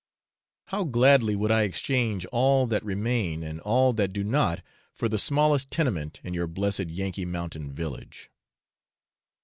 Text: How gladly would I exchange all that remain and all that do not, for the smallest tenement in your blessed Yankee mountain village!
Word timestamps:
How 0.69 0.83
gladly 0.83 1.35
would 1.35 1.51
I 1.51 1.61
exchange 1.61 2.25
all 2.31 2.65
that 2.65 2.83
remain 2.83 3.43
and 3.43 3.59
all 3.59 3.93
that 3.93 4.11
do 4.11 4.23
not, 4.23 4.63
for 4.91 5.07
the 5.07 5.19
smallest 5.19 5.69
tenement 5.69 6.19
in 6.23 6.33
your 6.33 6.47
blessed 6.47 6.89
Yankee 6.89 7.23
mountain 7.25 7.71
village! 7.71 8.31